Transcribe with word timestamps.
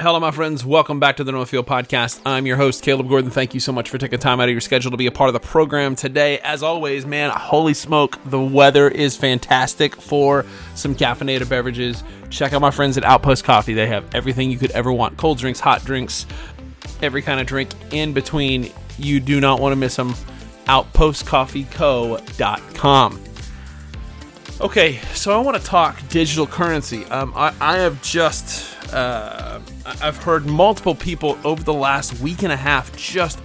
Hello, 0.00 0.18
my 0.18 0.30
friends. 0.30 0.64
Welcome 0.64 0.98
back 0.98 1.18
to 1.18 1.24
the 1.24 1.32
Northfield 1.32 1.66
Podcast. 1.66 2.22
I'm 2.24 2.46
your 2.46 2.56
host, 2.56 2.82
Caleb 2.82 3.10
Gordon. 3.10 3.30
Thank 3.30 3.52
you 3.52 3.60
so 3.60 3.70
much 3.70 3.90
for 3.90 3.98
taking 3.98 4.18
time 4.18 4.40
out 4.40 4.48
of 4.48 4.52
your 4.52 4.62
schedule 4.62 4.90
to 4.92 4.96
be 4.96 5.06
a 5.06 5.12
part 5.12 5.28
of 5.28 5.34
the 5.34 5.40
program 5.40 5.94
today. 5.94 6.38
As 6.38 6.62
always, 6.62 7.04
man, 7.04 7.28
holy 7.28 7.74
smoke, 7.74 8.18
the 8.24 8.40
weather 8.40 8.88
is 8.88 9.14
fantastic 9.14 9.94
for 9.94 10.46
some 10.74 10.94
caffeinated 10.94 11.50
beverages. 11.50 12.02
Check 12.30 12.54
out 12.54 12.62
my 12.62 12.70
friends 12.70 12.96
at 12.96 13.04
Outpost 13.04 13.44
Coffee. 13.44 13.74
They 13.74 13.88
have 13.88 14.06
everything 14.14 14.50
you 14.50 14.56
could 14.56 14.70
ever 14.70 14.90
want 14.90 15.18
cold 15.18 15.36
drinks, 15.36 15.60
hot 15.60 15.84
drinks, 15.84 16.24
every 17.02 17.20
kind 17.20 17.38
of 17.38 17.46
drink 17.46 17.70
in 17.90 18.14
between. 18.14 18.72
You 18.96 19.20
do 19.20 19.38
not 19.38 19.60
want 19.60 19.72
to 19.72 19.76
miss 19.76 19.96
them. 19.96 20.14
OutpostCoffeeCo.com. 20.64 23.29
Okay, 24.60 24.98
so 25.14 25.32
I 25.32 25.42
want 25.42 25.56
to 25.56 25.62
talk 25.62 26.06
digital 26.10 26.46
currency. 26.46 27.06
Um, 27.06 27.32
I, 27.34 27.54
I 27.62 27.78
have 27.78 28.02
just 28.02 28.76
uh, 28.92 29.58
I've 30.02 30.18
heard 30.18 30.44
multiple 30.44 30.94
people 30.94 31.38
over 31.44 31.62
the 31.62 31.72
last 31.72 32.20
week 32.20 32.42
and 32.42 32.52
a 32.52 32.56
half 32.56 32.94
just 32.94 33.40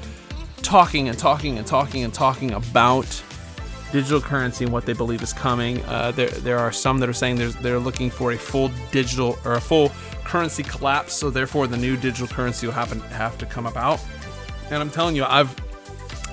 talking 0.57 1.07
and 1.07 1.17
talking 1.17 1.57
and 1.57 1.65
talking 1.65 2.03
and 2.03 2.13
talking 2.13 2.51
about 2.51 3.23
digital 3.93 4.19
currency 4.19 4.65
and 4.65 4.73
what 4.73 4.85
they 4.85 4.91
believe 4.91 5.23
is 5.23 5.31
coming. 5.31 5.81
Uh, 5.85 6.11
there, 6.11 6.27
there 6.27 6.59
are 6.59 6.73
some 6.73 6.99
that 6.99 7.07
are 7.07 7.13
saying 7.13 7.37
they're 7.61 7.79
looking 7.79 8.09
for 8.09 8.33
a 8.33 8.37
full 8.37 8.69
digital 8.91 9.37
or 9.45 9.53
a 9.53 9.61
full 9.61 9.93
currency 10.25 10.63
collapse, 10.63 11.13
so 11.13 11.29
therefore 11.29 11.65
the 11.65 11.77
new 11.77 11.95
digital 11.95 12.27
currency 12.27 12.67
will 12.67 12.73
happen 12.73 12.99
have 12.99 13.37
to 13.37 13.45
come 13.45 13.67
about. 13.67 14.03
And 14.65 14.75
I'm 14.75 14.89
telling 14.89 15.15
you, 15.15 15.23
I've 15.23 15.55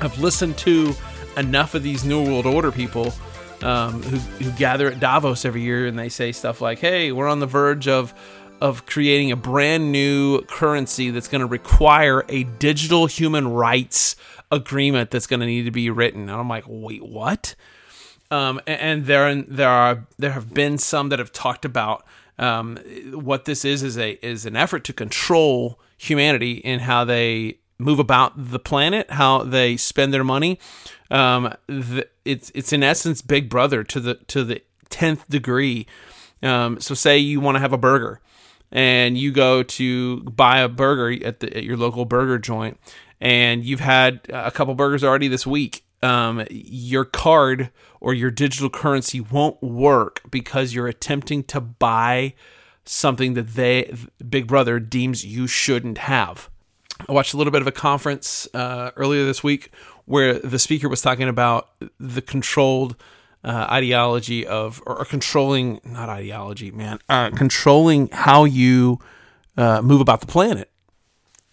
I've 0.01 0.19
listened 0.19 0.59
to 0.59 0.93
enough 1.37 1.77
of 1.77 1.85
these 1.85 2.05
New 2.05 2.25
World 2.25 2.47
Order 2.47 2.73
people 2.73 3.15
um, 3.63 4.03
who, 4.03 4.17
who 4.17 4.51
gather 4.53 4.89
at 4.89 5.01
Davos 5.01 5.45
every 5.45 5.63
year 5.63 5.87
and 5.87 5.99
they 5.99 6.09
say 6.09 6.33
stuff 6.33 6.61
like, 6.61 6.79
hey, 6.79 7.13
we're 7.13 7.29
on 7.29 7.41
the 7.41 7.47
verge 7.47 7.89
of 7.89 8.15
of 8.61 8.87
creating 8.87 9.33
a 9.33 9.37
brand 9.37 9.91
new 9.91 10.41
currency 10.43 11.11
that's 11.11 11.27
going 11.27 11.41
to 11.41 11.47
require 11.47 12.25
a 12.29 12.45
digital 12.45 13.07
human 13.07 13.49
rights 13.49 14.15
agreement 14.53 15.11
that's 15.11 15.27
going 15.27 15.41
to 15.41 15.47
need 15.47 15.65
to 15.65 15.73
be 15.73 15.91
written. 15.91 16.23
And 16.23 16.31
I'm 16.31 16.49
like, 16.49 16.65
wait, 16.69 17.03
what? 17.03 17.57
Um, 18.31 18.61
and 18.67 19.07
there 19.07 19.35
there 19.35 19.69
are 19.69 20.07
there 20.17 20.31
have 20.31 20.55
been 20.55 20.79
some 20.79 21.09
that 21.09 21.19
have 21.19 21.33
talked 21.33 21.65
about 21.65 22.07
um, 22.39 22.77
what 23.13 23.47
this 23.47 23.65
is 23.65 23.83
is 23.83 23.99
a 23.99 24.13
is 24.25 24.47
an 24.47 24.57
effort 24.57 24.85
to 24.85 24.93
control 24.93 25.81
humanity 25.99 26.53
in 26.55 26.81
how 26.81 27.05
they 27.05 27.59
move 27.83 27.99
about 27.99 28.33
the 28.37 28.59
planet, 28.59 29.11
how 29.11 29.43
they 29.43 29.77
spend 29.77 30.13
their 30.13 30.25
money. 30.25 30.59
Um, 31.11 31.55
the, 31.67 32.09
it's 32.25 32.51
it's 32.55 32.73
in 32.73 32.83
essence 32.83 33.23
Big 33.23 33.49
Brother 33.49 33.85
to 33.85 34.01
the 34.01 34.15
to 34.15 34.45
the 34.45 34.63
tenth 34.89 35.29
degree. 35.29 35.87
Um, 36.43 36.81
so 36.81 36.95
say 36.95 37.19
you 37.19 37.41
want 37.41 37.57
to 37.57 37.61
have 37.61 37.73
a 37.73 37.79
burger, 37.79 38.21
and 38.71 39.17
you 39.17 39.33
go 39.33 39.63
to 39.63 40.21
buy 40.23 40.61
a 40.61 40.69
burger 40.69 41.25
at, 41.27 41.41
the, 41.41 41.57
at 41.57 41.65
your 41.65 41.77
local 41.77 42.05
burger 42.05 42.39
joint, 42.39 42.79
and 43.21 43.65
you've 43.65 43.81
had 43.81 44.21
a 44.29 44.51
couple 44.51 44.75
burgers 44.75 45.05
already 45.05 45.29
this 45.29 45.47
week. 45.47 45.85
Um, 46.03 46.45
your 46.51 47.05
card 47.05 47.71
or 48.01 48.13
your 48.13 48.33
digital 48.33 48.69
currency 48.69 49.21
won't 49.21 49.63
work 49.63 50.21
because 50.29 50.75
you're 50.75 50.89
attempting 50.89 51.45
to 51.45 51.61
buy 51.61 52.35
something 52.85 53.35
that 53.35 53.55
they 53.55 53.95
Big 54.29 54.49
Brother 54.49 54.81
deems 54.81 55.25
you 55.25 55.47
shouldn't 55.47 55.99
have. 55.99 56.51
I 57.09 57.13
watched 57.13 57.35
a 57.35 57.37
little 57.37 57.51
bit 57.51 57.63
of 57.63 57.67
a 57.67 57.73
conference 57.73 58.49
uh, 58.55 58.91
earlier 58.97 59.25
this 59.25 59.43
week 59.43 59.71
where 60.05 60.39
the 60.39 60.59
speaker 60.59 60.89
was 60.89 61.03
talking 61.03 61.29
about 61.29 61.71
the 61.99 62.23
controlled 62.23 62.97
uh, 63.45 63.67
ideology 63.71 64.47
of, 64.47 64.83
or, 64.87 65.05
controlling, 65.05 65.81
not 65.85 66.09
ideology, 66.09 66.71
man, 66.71 66.99
uh, 67.09 67.31
controlling 67.31 68.09
how 68.13 68.45
you 68.45 68.99
uh, 69.57 69.83
move 69.83 70.01
about 70.01 70.21
the 70.21 70.27
planet. 70.27 70.71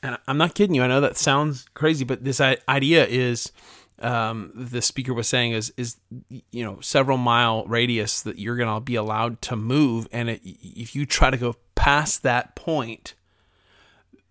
And 0.03 0.17
I'm 0.27 0.37
not 0.37 0.55
kidding 0.55 0.75
you. 0.75 0.83
I 0.83 0.87
know 0.87 1.01
that 1.01 1.17
sounds 1.17 1.65
crazy, 1.73 2.05
but 2.05 2.23
this 2.23 2.39
idea 2.39 3.05
is, 3.05 3.51
um, 4.01 4.51
the 4.55 4.81
speaker 4.81 5.13
was 5.13 5.27
saying 5.27 5.51
is 5.51 5.73
is 5.75 5.97
you 6.51 6.63
know 6.63 6.79
several 6.79 7.17
mile 7.17 7.65
radius 7.65 8.21
that 8.21 8.39
you're 8.39 8.55
going 8.55 8.73
to 8.73 8.79
be 8.79 8.95
allowed 8.95 9.41
to 9.41 9.57
move, 9.57 10.07
and 10.13 10.29
it, 10.29 10.41
if 10.45 10.95
you 10.95 11.05
try 11.05 11.29
to 11.29 11.35
go 11.35 11.55
past 11.75 12.23
that 12.23 12.55
point, 12.55 13.13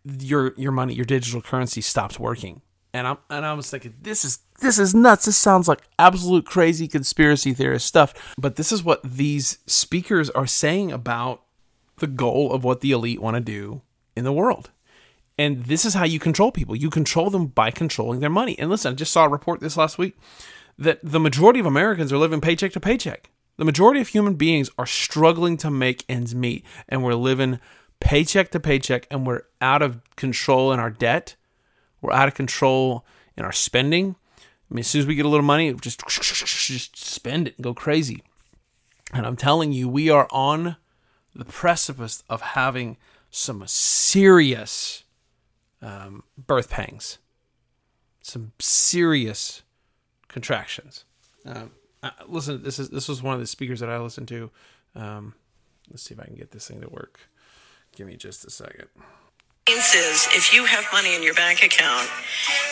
your 0.05 0.55
your 0.57 0.73
money, 0.73 0.95
your 0.95 1.05
digital 1.05 1.41
currency 1.41 1.81
stops 1.81 2.19
working. 2.19 2.63
And 2.95 3.07
I'm 3.07 3.19
and 3.31 3.45
I 3.45 3.53
was 3.55 3.71
thinking, 3.71 3.95
this 4.01 4.25
is 4.25 4.41
this 4.61 4.79
is 4.79 4.95
nuts. 4.95 5.27
This 5.27 5.37
sounds 5.37 5.69
like 5.69 5.83
absolute 5.99 6.47
crazy 6.47 6.89
conspiracy 6.89 7.53
theorist 7.53 7.87
stuff. 7.87 8.35
But 8.39 8.57
this 8.57 8.73
is 8.73 8.83
what 8.83 9.03
these 9.03 9.59
speakers 9.67 10.31
are 10.31 10.47
saying 10.47 10.93
about 10.93 11.43
the 11.99 12.07
goal 12.07 12.53
of 12.53 12.65
what 12.65 12.81
the 12.81 12.93
elite 12.93 13.21
want 13.21 13.37
to 13.37 13.41
do 13.41 13.83
in 14.17 14.25
the 14.25 14.33
world. 14.33 14.71
And 15.37 15.65
this 15.67 15.85
is 15.85 15.95
how 15.95 16.05
you 16.05 16.19
control 16.19 16.51
people. 16.51 16.75
You 16.75 16.91
control 16.91 17.31
them 17.31 17.47
by 17.47 17.71
controlling 17.71 18.21
their 18.21 18.31
money. 18.31 18.59
And 18.59 18.71
listen, 18.71 18.93
I 18.93 18.97
just 18.97 19.13
saw 19.13 19.25
a 19.25 19.29
report 19.29 19.61
this 19.61 19.77
last 19.77 19.97
week 19.97 20.19
that 20.77 20.99
the 21.03 21.21
majority 21.21 21.61
of 21.61 21.67
Americans 21.67 22.13
are 22.13 22.19
living 22.19 22.41
paycheck 22.41 22.73
to 22.73 22.81
paycheck. 22.81 23.31
The 23.57 23.65
majority 23.65 24.01
of 24.01 24.09
human 24.09 24.35
beings 24.35 24.71
are 24.79 24.87
struggling 24.87 25.57
to 25.59 25.71
make 25.71 26.05
ends 26.09 26.35
meet, 26.35 26.65
and 26.89 27.03
we're 27.03 27.15
living 27.15 27.59
paycheck 28.01 28.51
to 28.51 28.61
paycheck, 28.61 29.07
and 29.11 29.27
we're 29.27 29.43
out 29.61 29.83
of 29.83 30.01
control 30.17 30.73
in 30.73 30.81
our 30.81 30.91
debt. 30.91 31.37
We're 32.01 32.13
out 32.13 32.29
of 32.29 32.35
control 32.35 33.05
in 33.37 33.45
our 33.45 33.53
spending. 33.53 34.17
I 34.39 34.75
mean, 34.75 34.81
as 34.81 34.87
soon 34.87 35.01
as 35.01 35.07
we 35.07 35.15
get 35.15 35.27
a 35.27 35.29
little 35.29 35.45
money, 35.45 35.73
just 35.75 36.03
just 36.09 36.97
spend 36.97 37.49
it 37.49 37.57
and 37.57 37.65
go 37.65 37.75
crazy. 37.75 38.23
And 39.13 39.27
I'm 39.27 39.37
telling 39.37 39.73
you, 39.73 39.89
we 39.89 40.11
are 40.11 40.29
on 40.31 40.77
the 41.35 41.45
precipice 41.45 42.23
of 42.29 42.41
having 42.41 42.97
some 43.31 43.63
serious 43.67 45.05
um, 45.81 46.25
birth 46.37 46.71
pangs, 46.71 47.19
some 48.23 48.53
serious 48.59 49.63
contractions. 50.29 51.05
Um, 51.47 51.71
listen, 52.27 52.63
this 52.63 52.79
is 52.79 52.91
this 52.91 53.09
was 53.09 53.23
one 53.23 53.35
of 53.35 53.41
the 53.41 53.47
speakers 53.47 53.81
that 53.81 53.89
I 53.89 53.99
listened 53.99 54.29
to. 54.29 54.51
Um, 54.95 55.35
let's 55.91 56.03
see 56.03 56.15
if 56.15 56.21
I 56.21 56.25
can 56.25 56.37
get 56.37 56.51
this 56.51 56.69
thing 56.69 56.81
to 56.81 56.89
work. 56.89 57.21
Give 57.99 58.07
me 58.07 58.17
just 58.17 58.47
a 58.47 58.51
second 58.51 58.89
is 59.95 60.29
if 60.33 60.55
you 60.55 60.65
have 60.65 60.85
money 60.93 61.15
in 61.15 61.23
your 61.23 61.35
bank 61.35 61.63
account 61.63 62.09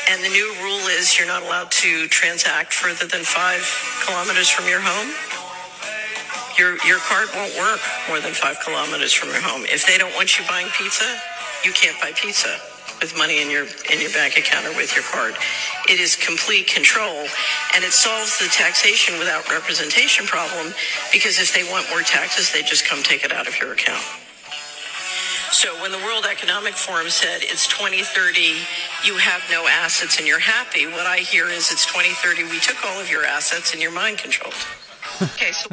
and 0.09 0.23
the 0.25 0.29
new 0.29 0.49
rule 0.63 0.87
is 0.89 1.19
you're 1.19 1.29
not 1.29 1.43
allowed 1.43 1.71
to 1.71 2.09
transact 2.09 2.73
further 2.73 3.07
than 3.07 3.23
five 3.23 3.63
kilometers 4.05 4.49
from 4.49 4.67
your 4.69 4.81
home, 4.81 5.13
your 6.59 6.81
your 6.89 6.99
card 7.05 7.29
won't 7.35 7.53
work 7.59 7.81
more 8.09 8.21
than 8.21 8.33
five 8.33 8.59
kilometers 8.65 9.13
from 9.13 9.29
your 9.29 9.41
home. 9.43 9.63
If 9.69 9.87
they 9.87 9.99
don't 9.99 10.15
want 10.15 10.39
you 10.39 10.45
buying 10.49 10.69
pizza, 10.79 11.07
you 11.65 11.73
can't 11.73 12.01
buy 12.01 12.13
pizza 12.17 12.57
with 13.01 13.13
money 13.17 13.43
in 13.43 13.51
your 13.51 13.69
in 13.93 14.01
your 14.01 14.13
bank 14.13 14.39
account 14.39 14.65
or 14.65 14.73
with 14.73 14.95
your 14.95 15.05
card. 15.05 15.35
It 15.89 16.01
is 16.01 16.17
complete 16.17 16.67
control 16.67 17.29
and 17.75 17.85
it 17.85 17.93
solves 17.93 18.39
the 18.39 18.49
taxation 18.49 19.19
without 19.19 19.49
representation 19.51 20.25
problem 20.25 20.73
because 21.13 21.39
if 21.39 21.53
they 21.53 21.65
want 21.69 21.89
more 21.91 22.03
taxes, 22.03 22.53
they 22.53 22.63
just 22.63 22.87
come 22.87 23.03
take 23.03 23.25
it 23.25 23.33
out 23.33 23.47
of 23.47 23.61
your 23.61 23.73
account. 23.73 24.05
So 25.57 25.73
when 25.81 25.91
the 25.91 25.97
World 25.97 26.27
Economic 26.31 26.75
Forum 26.75 27.09
said 27.09 27.39
it's 27.41 27.67
2030, 27.67 28.59
you 29.05 29.17
have 29.17 29.43
no 29.51 29.67
assets 29.67 30.19
and 30.19 30.29
you're 30.29 30.39
happy, 30.39 30.87
what 30.87 31.07
I 31.07 31.17
hear 31.21 31.47
is 31.47 31.73
it's 31.73 31.87
2030, 31.87 32.45
we 32.51 32.61
took 32.61 32.85
all 32.85 33.01
of 33.01 33.11
your 33.11 33.25
assets 33.25 33.73
and 33.73 33.81
you're 33.81 33.91
mind 33.91 34.19
controlled. 34.19 34.53
Okay, 35.23 35.53
so 35.53 35.71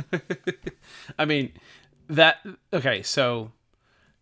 I 1.20 1.26
mean 1.26 1.52
that 2.08 2.38
okay, 2.72 3.04
so 3.04 3.52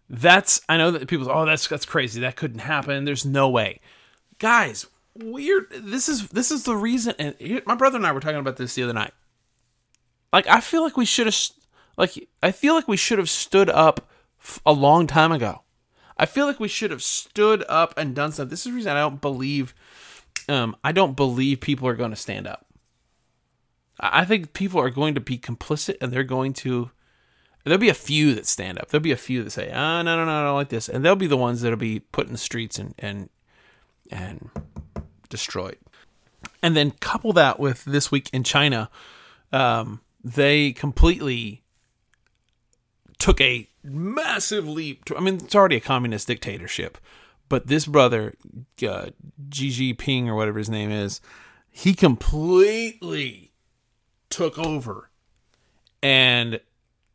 that's 0.10 0.62
I 0.68 0.78
know 0.78 0.90
that 0.90 1.08
people 1.08 1.30
oh 1.30 1.46
that's 1.46 1.68
that's 1.68 1.86
crazy. 1.86 2.22
That 2.22 2.36
couldn't 2.36 2.62
happen. 2.62 3.06
There's 3.06 3.24
no 3.24 3.48
way. 3.48 3.82
Guys, 4.40 4.88
weird 5.14 5.68
this 5.78 6.10
is 6.10 6.30
this 6.30 6.50
is 6.50 6.64
the 6.64 6.76
reason 6.76 7.14
and 7.20 7.36
my 7.68 7.76
brother 7.76 7.98
and 7.98 8.08
I 8.08 8.14
were 8.14 8.20
talking 8.20 8.40
about 8.40 8.58
this 8.58 8.74
the 8.74 8.82
other 8.82 8.94
night. 8.94 9.14
Like 10.34 10.48
I 10.48 10.60
feel 10.60 10.82
like 10.82 10.98
we 10.98 11.06
should 11.06 11.28
have 11.28 11.38
like 11.98 12.28
I 12.42 12.52
feel 12.52 12.74
like 12.74 12.88
we 12.88 12.98
should 12.98 13.20
have 13.20 13.30
stood 13.30 13.70
up 13.70 14.08
a 14.66 14.74
long 14.74 15.08
time 15.08 15.32
ago. 15.32 15.62
I 16.18 16.26
feel 16.26 16.46
like 16.46 16.60
we 16.60 16.68
should 16.68 16.92
have 16.92 17.04
stood 17.04 17.64
up 17.68 17.94
and 17.98 18.16
done 18.16 18.32
something. 18.32 18.50
This 18.50 18.60
is 18.60 18.72
the 18.72 18.76
reason 18.76 18.92
I 18.92 19.00
don't 19.00 19.22
believe 19.22 19.74
um, 20.50 20.76
I 20.84 20.92
don't 20.92 21.16
believe 21.16 21.62
people 21.62 21.88
are 21.88 21.96
going 21.96 22.12
to 22.12 22.16
stand 22.16 22.48
up. 22.48 22.66
I 24.00 24.26
think 24.26 24.54
people 24.54 24.80
are 24.82 24.90
going 24.90 25.14
to 25.16 25.22
be 25.22 25.38
complicit 25.38 25.98
and 26.02 26.12
they're 26.12 26.24
going 26.24 26.54
to 26.54 26.92
there'll 27.64 27.80
be 27.80 27.90
a 27.90 27.94
few 27.94 28.34
that 28.36 28.48
stand 28.48 28.80
up. 28.80 28.90
There'll 28.90 29.04
be 29.04 29.12
a 29.12 29.18
few 29.18 29.44
that 29.44 29.52
say, 29.52 29.72
"Ah, 29.74 30.00
oh, 30.00 30.02
no, 30.02 30.18
no, 30.18 30.26
no, 30.26 30.32
I 30.32 30.44
don't 30.46 30.56
like 30.56 30.70
this," 30.70 30.90
and 30.90 31.06
they'll 31.06 31.16
be 31.16 31.28
the 31.28 31.38
ones 31.38 31.62
that'll 31.62 31.78
be 31.78 32.00
put 32.00 32.26
in 32.26 32.34
the 32.34 32.40
streets 32.40 32.80
and 32.80 32.96
and 32.98 33.30
and 34.10 34.50
destroyed. 35.30 35.78
And 36.64 36.76
then 36.76 36.92
couple 36.92 37.34
that 37.34 37.60
with 37.60 37.86
this 37.86 38.12
week 38.12 38.30
in 38.34 38.44
China, 38.44 38.90
um, 39.52 40.02
they 40.24 40.72
completely 40.72 41.64
took 43.22 43.40
a 43.40 43.70
massive 43.84 44.68
leap. 44.68 45.06
To, 45.06 45.16
I 45.16 45.20
mean, 45.20 45.36
it's 45.36 45.56
already 45.56 45.78
a 45.78 45.82
communist 45.82 46.28
dictatorship, 46.28 46.98
but 47.50 47.68
this 47.68 47.86
brother, 47.86 48.34
uh, 48.86 49.12
Xi 49.54 49.70
Jinping 49.96 50.28
or 50.28 50.36
whatever 50.36 50.58
his 50.58 50.70
name 50.70 50.92
is, 50.92 51.22
he 51.70 51.94
completely 51.94 53.52
took 54.30 54.58
over 54.58 55.10
and 56.02 56.60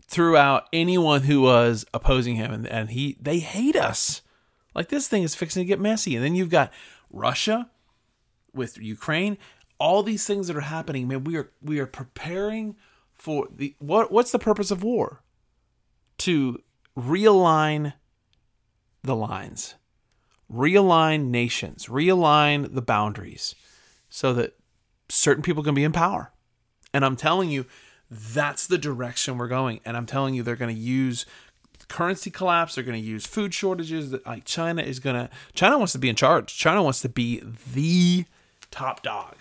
threw 0.06 0.36
out 0.36 0.68
anyone 0.72 1.22
who 1.22 1.42
was 1.42 1.84
opposing 1.92 2.36
him, 2.36 2.52
and, 2.52 2.66
and 2.66 2.90
he 2.90 3.16
they 3.20 3.40
hate 3.40 3.76
us. 3.76 4.22
Like 4.74 4.88
this 4.88 5.08
thing 5.08 5.22
is 5.22 5.34
fixing 5.34 5.62
to 5.62 5.66
get 5.66 5.80
messy. 5.80 6.14
And 6.14 6.24
then 6.24 6.34
you've 6.34 6.50
got 6.50 6.72
Russia 7.10 7.70
with 8.54 8.78
Ukraine, 8.78 9.38
all 9.78 10.02
these 10.02 10.26
things 10.26 10.46
that 10.46 10.56
are 10.56 10.60
happening, 10.60 11.08
man, 11.08 11.24
we 11.24 11.36
are 11.36 11.50
we 11.60 11.78
are 11.80 11.86
preparing 11.86 12.76
for 13.14 13.48
the 13.54 13.74
what 13.78 14.12
what's 14.12 14.30
the 14.30 14.38
purpose 14.38 14.70
of 14.70 14.82
war? 14.82 15.22
To 16.18 16.62
realign 16.96 17.94
the 19.02 19.16
lines. 19.16 19.74
Realign 20.52 21.28
nations, 21.28 21.86
realign 21.86 22.74
the 22.74 22.82
boundaries 22.82 23.54
so 24.08 24.32
that 24.32 24.54
certain 25.08 25.42
people 25.42 25.62
can 25.62 25.74
be 25.74 25.84
in 25.84 25.92
power. 25.92 26.32
And 26.94 27.04
I'm 27.04 27.16
telling 27.16 27.50
you, 27.50 27.66
that's 28.10 28.66
the 28.66 28.78
direction 28.78 29.38
we're 29.38 29.48
going. 29.48 29.80
And 29.84 29.96
I'm 29.96 30.06
telling 30.06 30.34
you, 30.34 30.42
they're 30.42 30.56
going 30.56 30.74
to 30.74 30.80
use 30.80 31.26
currency 31.88 32.30
collapse. 32.30 32.74
They're 32.74 32.84
going 32.84 33.00
to 33.00 33.06
use 33.06 33.26
food 33.26 33.52
shortages. 33.52 34.14
Like 34.24 34.44
China 34.44 34.82
is 34.82 35.00
going 35.00 35.16
to. 35.16 35.30
China 35.54 35.78
wants 35.78 35.92
to 35.92 35.98
be 35.98 36.08
in 36.08 36.16
charge. 36.16 36.56
China 36.56 36.82
wants 36.82 37.00
to 37.02 37.08
be 37.08 37.42
the 37.74 38.24
top 38.70 39.02
dog. 39.02 39.36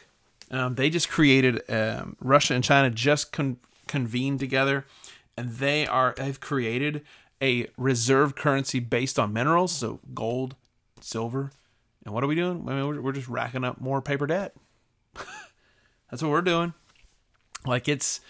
Um, 0.52 0.76
they 0.76 0.90
just 0.90 1.10
created 1.10 1.62
um, 1.70 2.16
Russia 2.20 2.54
and 2.54 2.64
China 2.64 2.90
just 2.90 3.32
con- 3.32 3.58
convened 3.88 4.40
together, 4.40 4.86
and 5.38 5.50
they 5.50 5.86
are 5.86 6.14
have 6.18 6.40
created 6.40 7.04
a 7.42 7.68
reserve 7.78 8.36
currency 8.36 8.80
based 8.80 9.20
on 9.20 9.34
minerals, 9.34 9.72
so 9.72 10.00
gold, 10.14 10.56
silver. 11.02 11.52
And 12.06 12.14
what 12.14 12.24
are 12.24 12.28
we 12.28 12.36
doing? 12.36 12.66
I 12.68 12.74
mean, 12.74 12.88
we're, 12.88 13.02
we're 13.02 13.12
just 13.12 13.28
racking 13.28 13.64
up 13.64 13.82
more 13.82 14.02
paper 14.02 14.28
debt. 14.28 14.56
That's 16.10 16.22
what 16.22 16.32
we're 16.32 16.42
doing. 16.42 16.74
Like 17.66 17.88
it's 17.88 18.22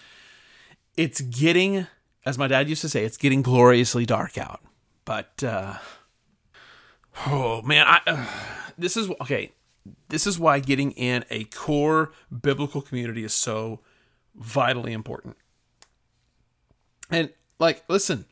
it's 0.96 1.20
getting, 1.20 1.86
as 2.24 2.38
my 2.38 2.48
dad 2.48 2.68
used 2.68 2.80
to 2.82 2.88
say, 2.88 3.04
it's 3.04 3.18
getting 3.18 3.42
gloriously 3.42 4.06
dark 4.06 4.38
out. 4.38 4.60
But 5.04 5.44
uh, 5.44 5.74
oh 7.26 7.62
man, 7.62 7.86
I 7.86 8.00
uh, 8.06 8.26
this 8.78 8.96
is 8.96 9.10
okay. 9.20 9.52
This 10.08 10.26
is 10.26 10.38
why 10.38 10.58
getting 10.58 10.90
in 10.92 11.24
a 11.30 11.44
core 11.44 12.12
biblical 12.42 12.80
community 12.80 13.22
is 13.24 13.32
so 13.32 13.80
vitally 14.34 14.92
important. 14.92 15.36
And 17.10 17.30
like, 17.58 17.84
listen, 17.88 18.26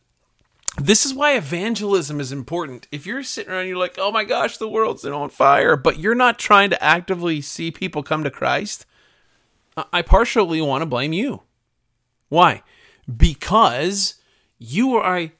this 0.78 1.06
is 1.06 1.14
why 1.14 1.36
evangelism 1.36 2.20
is 2.20 2.32
important. 2.32 2.88
If 2.90 3.06
you're 3.06 3.22
sitting 3.22 3.52
around, 3.52 3.68
you're 3.68 3.76
like, 3.76 3.94
"Oh 3.98 4.10
my 4.10 4.24
gosh, 4.24 4.56
the 4.56 4.68
world's 4.68 5.04
on 5.04 5.30
fire," 5.30 5.76
but 5.76 5.98
you're 5.98 6.14
not 6.14 6.38
trying 6.38 6.70
to 6.70 6.82
actively 6.82 7.40
see 7.40 7.70
people 7.70 8.02
come 8.02 8.24
to 8.24 8.30
Christ. 8.30 8.86
I 9.92 10.02
partially 10.02 10.60
want 10.60 10.82
to 10.82 10.86
blame 10.86 11.12
you. 11.12 11.42
Why? 12.28 12.62
Because 13.16 14.16
you 14.58 14.96
are 14.96 15.30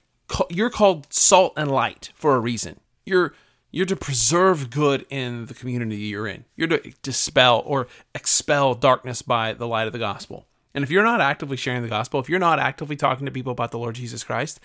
you're 0.50 0.70
called 0.70 1.12
salt 1.12 1.52
and 1.56 1.70
light 1.70 2.10
for 2.14 2.36
a 2.36 2.40
reason. 2.40 2.80
You're 3.04 3.34
you're 3.70 3.86
to 3.86 3.96
preserve 3.96 4.70
good 4.70 5.04
in 5.10 5.46
the 5.46 5.54
community 5.54 5.96
you're 5.96 6.28
in. 6.28 6.44
You're 6.54 6.68
to 6.68 6.92
dispel 7.02 7.62
or 7.66 7.88
expel 8.14 8.74
darkness 8.74 9.20
by 9.20 9.52
the 9.52 9.66
light 9.66 9.88
of 9.88 9.92
the 9.92 9.98
gospel. 9.98 10.46
And 10.74 10.82
if 10.82 10.90
you're 10.90 11.04
not 11.04 11.20
actively 11.20 11.56
sharing 11.56 11.82
the 11.82 11.88
gospel, 11.88 12.20
if 12.20 12.28
you're 12.28 12.38
not 12.38 12.58
actively 12.58 12.96
talking 12.96 13.26
to 13.26 13.32
people 13.32 13.52
about 13.52 13.70
the 13.70 13.78
Lord 13.78 13.94
Jesus 13.94 14.24
Christ, 14.24 14.58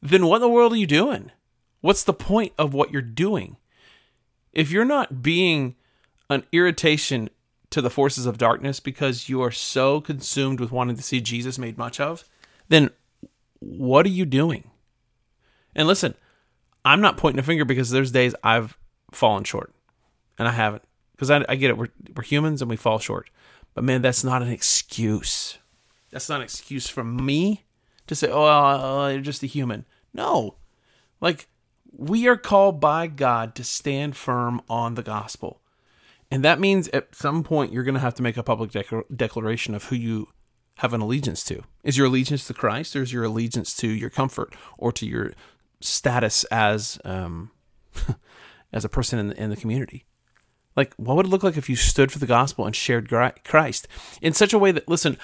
then 0.00 0.26
what 0.26 0.36
in 0.36 0.42
the 0.42 0.48
world 0.48 0.72
are 0.72 0.76
you 0.76 0.86
doing? 0.86 1.32
What's 1.80 2.04
the 2.04 2.14
point 2.14 2.52
of 2.58 2.72
what 2.72 2.92
you're 2.92 3.02
doing? 3.02 3.56
If 4.52 4.70
you're 4.70 4.84
not 4.84 5.22
being 5.22 5.74
an 6.30 6.44
irritation 6.52 7.30
to 7.70 7.82
the 7.82 7.90
forces 7.90 8.26
of 8.26 8.38
darkness 8.38 8.80
because 8.80 9.28
you 9.28 9.42
are 9.42 9.50
so 9.50 10.00
consumed 10.00 10.60
with 10.60 10.72
wanting 10.72 10.96
to 10.96 11.02
see 11.02 11.20
Jesus 11.20 11.58
made 11.58 11.76
much 11.76 12.00
of, 12.00 12.24
then 12.68 12.90
what 13.58 14.06
are 14.06 14.10
you 14.10 14.24
doing? 14.24 14.70
And 15.74 15.86
listen, 15.86 16.14
I'm 16.84 17.00
not 17.00 17.16
pointing 17.16 17.40
a 17.40 17.42
finger 17.42 17.64
because 17.64 17.90
there's 17.90 18.12
days 18.12 18.34
I've 18.42 18.78
fallen 19.10 19.44
short, 19.44 19.74
and 20.38 20.48
I 20.48 20.52
haven't. 20.52 20.82
Because 21.12 21.30
I, 21.30 21.44
I 21.48 21.56
get 21.56 21.70
it, 21.70 21.78
we're, 21.78 21.88
we're 22.14 22.22
humans 22.22 22.62
and 22.62 22.70
we 22.70 22.76
fall 22.76 22.98
short. 22.98 23.30
But 23.76 23.84
man, 23.84 24.00
that's 24.00 24.24
not 24.24 24.40
an 24.40 24.48
excuse. 24.48 25.58
That's 26.10 26.30
not 26.30 26.36
an 26.36 26.44
excuse 26.44 26.88
for 26.88 27.04
me 27.04 27.66
to 28.06 28.14
say, 28.14 28.30
oh, 28.30 28.42
uh, 28.42 29.08
you're 29.08 29.20
just 29.20 29.42
a 29.42 29.46
human. 29.46 29.84
No. 30.14 30.56
Like, 31.20 31.46
we 31.92 32.26
are 32.26 32.38
called 32.38 32.80
by 32.80 33.06
God 33.06 33.54
to 33.56 33.64
stand 33.64 34.16
firm 34.16 34.62
on 34.70 34.94
the 34.94 35.02
gospel. 35.02 35.60
And 36.30 36.42
that 36.42 36.58
means 36.58 36.88
at 36.88 37.14
some 37.14 37.44
point 37.44 37.70
you're 37.70 37.84
going 37.84 37.94
to 37.94 38.00
have 38.00 38.14
to 38.14 38.22
make 38.22 38.38
a 38.38 38.42
public 38.42 38.70
declaration 39.14 39.74
of 39.74 39.84
who 39.84 39.96
you 39.96 40.28
have 40.76 40.94
an 40.94 41.02
allegiance 41.02 41.44
to. 41.44 41.62
Is 41.84 41.98
your 41.98 42.06
allegiance 42.06 42.46
to 42.46 42.54
Christ 42.54 42.96
or 42.96 43.02
is 43.02 43.12
your 43.12 43.24
allegiance 43.24 43.76
to 43.76 43.88
your 43.88 44.10
comfort 44.10 44.54
or 44.78 44.90
to 44.92 45.06
your 45.06 45.34
status 45.82 46.44
as 46.44 46.98
um, 47.04 47.50
as 48.72 48.86
a 48.86 48.88
person 48.88 49.18
in 49.18 49.28
the, 49.28 49.42
in 49.42 49.50
the 49.50 49.56
community? 49.56 50.06
Like, 50.76 50.94
what 50.96 51.16
would 51.16 51.26
it 51.26 51.30
look 51.30 51.42
like 51.42 51.56
if 51.56 51.68
you 51.68 51.76
stood 51.76 52.12
for 52.12 52.18
the 52.18 52.26
gospel 52.26 52.66
and 52.66 52.76
shared 52.76 53.08
Christ 53.44 53.88
in 54.20 54.32
such 54.34 54.52
a 54.52 54.58
way 54.58 54.72
that, 54.72 54.88
listen, 54.88 55.16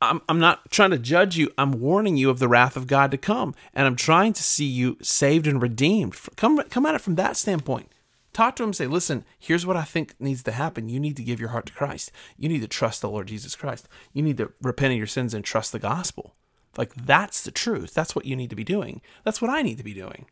I'm, 0.00 0.20
I'm 0.28 0.38
not 0.38 0.70
trying 0.70 0.90
to 0.90 0.98
judge 0.98 1.36
you. 1.36 1.52
I'm 1.56 1.80
warning 1.80 2.16
you 2.16 2.30
of 2.30 2.38
the 2.38 2.48
wrath 2.48 2.76
of 2.76 2.86
God 2.86 3.10
to 3.10 3.18
come. 3.18 3.54
And 3.74 3.86
I'm 3.86 3.96
trying 3.96 4.32
to 4.32 4.42
see 4.42 4.64
you 4.64 4.96
saved 5.00 5.46
and 5.46 5.62
redeemed. 5.62 6.16
Come, 6.36 6.62
come 6.64 6.86
at 6.86 6.94
it 6.94 7.00
from 7.00 7.16
that 7.16 7.36
standpoint. 7.36 7.90
Talk 8.32 8.56
to 8.56 8.64
him 8.64 8.72
say, 8.72 8.86
listen, 8.86 9.24
here's 9.38 9.66
what 9.66 9.76
I 9.76 9.82
think 9.82 10.14
needs 10.18 10.42
to 10.44 10.52
happen. 10.52 10.88
You 10.88 10.98
need 10.98 11.16
to 11.18 11.22
give 11.22 11.38
your 11.38 11.50
heart 11.50 11.66
to 11.66 11.72
Christ. 11.72 12.10
You 12.38 12.48
need 12.48 12.62
to 12.62 12.68
trust 12.68 13.02
the 13.02 13.10
Lord 13.10 13.28
Jesus 13.28 13.54
Christ. 13.54 13.88
You 14.12 14.22
need 14.22 14.38
to 14.38 14.52
repent 14.62 14.92
of 14.92 14.98
your 14.98 15.06
sins 15.06 15.34
and 15.34 15.44
trust 15.44 15.70
the 15.70 15.78
gospel. 15.78 16.34
Like, 16.76 16.94
that's 16.94 17.42
the 17.42 17.50
truth. 17.50 17.92
That's 17.92 18.16
what 18.16 18.24
you 18.24 18.34
need 18.34 18.50
to 18.50 18.56
be 18.56 18.64
doing. 18.64 19.02
That's 19.24 19.42
what 19.42 19.50
I 19.50 19.60
need 19.60 19.76
to 19.78 19.84
be 19.84 19.94
doing. 19.94 20.26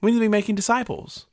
We 0.00 0.10
need 0.10 0.18
to 0.18 0.22
be 0.22 0.28
making 0.28 0.56
disciples. 0.56 1.26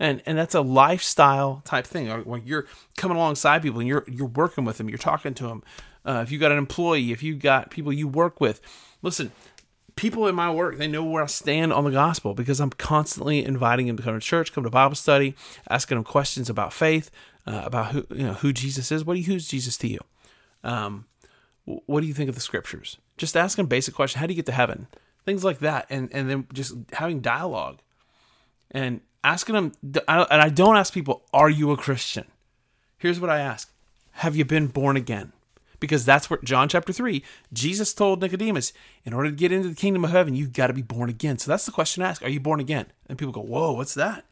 And, 0.00 0.22
and 0.26 0.38
that's 0.38 0.54
a 0.54 0.60
lifestyle 0.60 1.62
type 1.64 1.84
thing. 1.84 2.08
When 2.24 2.46
you're 2.46 2.66
coming 2.96 3.16
alongside 3.16 3.62
people 3.62 3.80
and 3.80 3.88
you're 3.88 4.04
you're 4.06 4.28
working 4.28 4.64
with 4.64 4.78
them, 4.78 4.88
you're 4.88 4.98
talking 4.98 5.34
to 5.34 5.48
them. 5.48 5.62
Uh, 6.06 6.20
if 6.22 6.30
you 6.30 6.38
got 6.38 6.52
an 6.52 6.58
employee, 6.58 7.10
if 7.10 7.22
you 7.22 7.34
got 7.34 7.70
people 7.70 7.92
you 7.92 8.06
work 8.06 8.40
with, 8.40 8.60
listen 9.02 9.32
people 9.98 10.28
in 10.28 10.34
my 10.34 10.48
work, 10.50 10.78
they 10.78 10.86
know 10.86 11.02
where 11.02 11.24
I 11.24 11.26
stand 11.26 11.72
on 11.72 11.82
the 11.82 11.90
gospel 11.90 12.32
because 12.32 12.60
I'm 12.60 12.70
constantly 12.70 13.44
inviting 13.44 13.88
them 13.88 13.96
to 13.96 14.02
come 14.02 14.14
to 14.14 14.20
church, 14.20 14.52
come 14.52 14.62
to 14.62 14.70
Bible 14.70 14.94
study, 14.94 15.34
asking 15.68 15.96
them 15.96 16.04
questions 16.04 16.48
about 16.48 16.72
faith, 16.72 17.10
uh, 17.46 17.62
about 17.64 17.90
who 17.92 18.06
you 18.10 18.22
know 18.22 18.34
who 18.34 18.52
Jesus 18.52 18.92
is. 18.92 19.04
What 19.04 19.14
do 19.14 19.20
you 19.20 19.26
who's 19.26 19.48
Jesus 19.48 19.76
to 19.78 19.88
you? 19.88 19.98
Um, 20.62 21.06
what 21.64 22.00
do 22.00 22.06
you 22.06 22.14
think 22.14 22.28
of 22.28 22.36
the 22.36 22.40
scriptures? 22.40 22.96
Just 23.16 23.36
asking 23.36 23.66
basic 23.66 23.94
questions. 23.94 24.20
How 24.20 24.26
do 24.26 24.32
you 24.32 24.36
get 24.36 24.46
to 24.46 24.52
heaven? 24.52 24.86
Things 25.24 25.44
like 25.44 25.58
that, 25.58 25.86
and 25.90 26.08
and 26.12 26.30
then 26.30 26.46
just 26.52 26.74
having 26.92 27.20
dialogue, 27.20 27.80
and 28.70 29.00
asking 29.24 29.54
them. 29.54 29.72
And 29.82 30.42
I 30.42 30.48
don't 30.48 30.76
ask 30.76 30.92
people, 30.92 31.24
"Are 31.32 31.50
you 31.50 31.70
a 31.70 31.76
Christian?" 31.76 32.26
Here's 32.98 33.20
what 33.20 33.30
I 33.30 33.40
ask: 33.40 33.70
Have 34.12 34.36
you 34.36 34.44
been 34.44 34.66
born 34.66 34.96
again? 34.96 35.32
because 35.80 36.04
that's 36.04 36.28
what 36.30 36.44
John 36.44 36.68
chapter 36.68 36.92
3, 36.92 37.22
Jesus 37.52 37.94
told 37.94 38.20
Nicodemus, 38.20 38.72
in 39.04 39.12
order 39.12 39.30
to 39.30 39.36
get 39.36 39.52
into 39.52 39.68
the 39.68 39.74
kingdom 39.74 40.04
of 40.04 40.10
heaven, 40.10 40.34
you've 40.34 40.52
got 40.52 40.68
to 40.68 40.72
be 40.72 40.82
born 40.82 41.08
again. 41.08 41.38
So 41.38 41.50
that's 41.50 41.66
the 41.66 41.72
question 41.72 42.02
to 42.02 42.08
ask 42.08 42.22
Are 42.22 42.28
you 42.28 42.40
born 42.40 42.60
again? 42.60 42.86
And 43.08 43.18
people 43.18 43.32
go, 43.32 43.40
Whoa, 43.40 43.72
what's 43.72 43.94
that? 43.94 44.24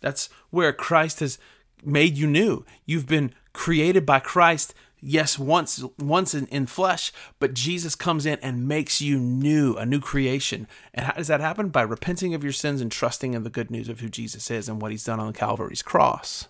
That's 0.00 0.28
where 0.50 0.72
Christ 0.72 1.20
has 1.20 1.38
made 1.84 2.16
you 2.16 2.26
new. 2.26 2.64
You've 2.86 3.06
been 3.06 3.32
created 3.52 4.06
by 4.06 4.20
Christ, 4.20 4.74
yes, 5.00 5.38
once 5.38 5.82
once 5.98 6.34
in, 6.34 6.46
in 6.46 6.66
flesh, 6.66 7.12
but 7.38 7.54
Jesus 7.54 7.94
comes 7.94 8.26
in 8.26 8.38
and 8.40 8.68
makes 8.68 9.00
you 9.00 9.18
new, 9.18 9.74
a 9.74 9.86
new 9.86 10.00
creation. 10.00 10.66
And 10.94 11.06
how 11.06 11.12
does 11.12 11.28
that 11.28 11.40
happen? 11.40 11.68
By 11.68 11.82
repenting 11.82 12.34
of 12.34 12.42
your 12.42 12.52
sins 12.52 12.80
and 12.80 12.90
trusting 12.90 13.34
in 13.34 13.42
the 13.42 13.50
good 13.50 13.70
news 13.70 13.88
of 13.88 14.00
who 14.00 14.08
Jesus 14.08 14.50
is 14.50 14.68
and 14.68 14.80
what 14.80 14.90
he's 14.90 15.04
done 15.04 15.20
on 15.20 15.26
the 15.26 15.38
Calvary's 15.38 15.82
cross. 15.82 16.48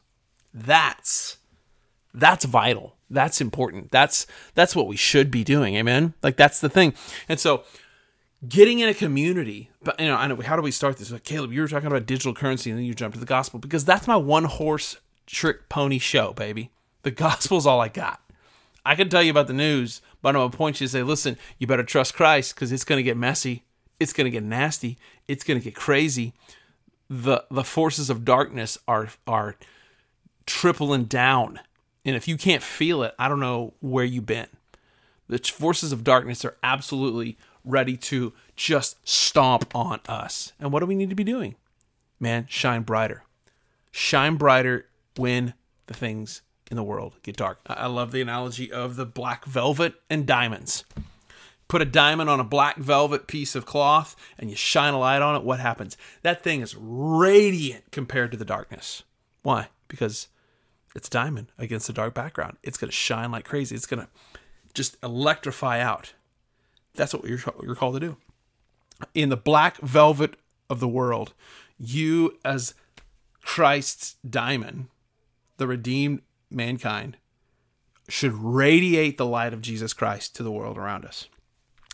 That's 0.53 1.39
that's 2.13 2.45
vital. 2.45 2.97
That's 3.09 3.41
important. 3.41 3.91
That's 3.91 4.27
that's 4.55 4.75
what 4.75 4.87
we 4.87 4.97
should 4.97 5.31
be 5.31 5.45
doing. 5.45 5.77
Amen. 5.77 6.15
Like 6.23 6.37
that's 6.37 6.61
the 6.61 6.69
thing. 6.69 6.95
And 7.29 7.39
so 7.39 7.65
getting 8.49 8.79
in 8.81 8.89
a 8.89 8.95
community, 8.95 9.71
but 9.83 9.99
you 10.01 10.07
know, 10.07 10.17
I 10.17 10.27
know 10.27 10.37
how 10.37 10.57
do 10.57 10.63
we 10.63 10.71
start 10.71 10.97
this? 10.97 11.11
Like 11.11 11.25
Caleb, 11.25 11.53
you 11.53 11.61
were 11.61 11.69
talking 11.69 11.87
about 11.87 12.07
digital 12.07 12.35
currency 12.35 12.71
and 12.71 12.79
then 12.79 12.87
you 12.87 12.95
jumped 12.95 13.15
to 13.15 13.21
the 13.21 13.27
gospel 13.27 13.61
because 13.61 13.85
that's 13.85 14.07
my 14.07 14.17
one 14.17 14.45
horse 14.45 14.97
trick 15.27 15.69
pony 15.69 15.99
show, 15.99 16.33
baby. 16.33 16.71
The 17.03 17.11
gospel's 17.11 17.67
all 17.67 17.81
I 17.81 17.89
got. 17.89 18.21
I 18.85 18.95
can 18.95 19.09
tell 19.09 19.23
you 19.23 19.31
about 19.31 19.47
the 19.47 19.53
news, 19.53 20.01
but 20.23 20.31
I'm 20.31 20.41
gonna 20.41 20.51
point 20.51 20.81
you 20.81 20.87
to 20.87 20.91
say, 20.91 21.03
listen, 21.03 21.37
you 21.59 21.67
better 21.67 21.85
trust 21.85 22.15
Christ 22.15 22.55
because 22.55 22.73
it's 22.73 22.85
gonna 22.85 23.03
get 23.03 23.17
messy, 23.17 23.65
it's 23.99 24.13
gonna 24.13 24.31
get 24.31 24.43
nasty, 24.43 24.99
it's 25.29 25.45
gonna 25.45 25.61
get 25.61 25.75
crazy. 25.75 26.33
The 27.09 27.45
the 27.51 27.65
forces 27.65 28.11
of 28.11 28.25
darkness 28.25 28.79
are 28.87 29.09
are 29.27 29.57
tripling 30.47 31.05
down 31.05 31.61
and 32.05 32.17
if 32.17 32.27
you 32.27 32.37
can't 32.37 32.63
feel 32.63 33.03
it, 33.03 33.15
I 33.19 33.29
don't 33.29 33.41
know 33.41 33.75
where 33.81 34.05
you've 34.05 34.27
been. 34.27 34.49
The 35.29 35.39
forces 35.39 35.93
of 35.93 36.03
darkness 36.03 36.45
are 36.45 36.57
absolutely 36.63 37.39
ready 37.65 37.97
to 37.97 38.33
just 38.57 38.97
stomp 39.07 39.75
on 39.75 40.01
us. 40.09 40.53
And 40.59 40.73
what 40.73 40.81
do 40.81 40.87
we 40.87 40.95
need 40.95 41.11
to 41.11 41.17
be 41.17 41.25
doing? 41.25 41.57
Man, 42.19 42.47
shine 42.49 42.83
brighter. 42.83 43.25
Shine 43.91 44.37
brighter 44.37 44.87
when 45.17 45.55
the 45.87 45.95
things 45.95 46.43
in 46.71 46.77
the 46.77 46.83
world 46.83 47.17
get 47.23 47.37
dark. 47.37 47.61
I 47.67 47.87
love 47.87 48.13
the 48.13 48.23
analogy 48.23 48.71
of 48.73 48.97
the 48.97 49.07
black 49.07 49.45
velvet 49.45 49.95
and 50.09 50.27
diamonds. 50.27 50.85
put 51.71 51.81
a 51.81 51.87
diamond 51.87 52.29
on 52.29 52.41
a 52.41 52.45
black 52.45 52.77
velvet 52.77 53.29
piece 53.29 53.55
of 53.55 53.65
cloth 53.65 54.17
and 54.39 54.51
you 54.51 54.57
shine 54.57 54.93
a 54.93 54.99
light 54.99 55.23
on 55.23 55.37
it, 55.37 55.45
what 55.45 55.61
happens? 55.61 55.97
That 56.23 56.43
thing 56.43 56.63
is 56.63 56.75
radiant 56.77 57.93
compared 57.93 58.33
to 58.33 58.37
the 58.37 58.45
darkness. 58.45 59.05
Why? 59.43 59.69
Because 59.87 60.27
it's 60.97 61.09
diamond 61.09 61.53
against 61.59 61.89
a 61.89 61.93
dark 61.93 62.13
background. 62.13 62.57
It's 62.65 62.77
going 62.77 62.91
to 62.91 62.97
shine 62.97 63.31
like 63.31 63.45
crazy. 63.45 63.77
It's 63.77 63.87
going 63.87 64.03
to 64.03 64.09
just 64.75 64.97
electrify 65.01 65.79
out. 65.81 66.13
That's 66.95 67.15
what 67.15 67.25
you're, 67.25 67.39
you're 67.63 67.77
called 67.77 67.95
to 67.95 68.01
do. 68.01 68.17
In 69.15 69.29
the 69.29 69.37
black 69.37 69.77
velvet 69.79 70.35
of 70.69 70.81
the 70.81 70.89
world, 70.89 71.35
you, 71.79 72.37
as 72.45 72.75
Christ's 73.43 74.17
diamond, 74.29 74.89
the 75.57 75.69
redeemed 75.69 76.23
mankind, 76.51 77.17
should 78.09 78.33
radiate 78.33 79.19
the 79.19 79.27
light 79.27 79.53
of 79.53 79.63
Jesus 79.63 79.93
Christ 79.93 80.35
to 80.37 80.43
the 80.43 80.51
world 80.51 80.77
around 80.77 81.05
us. 81.05 81.29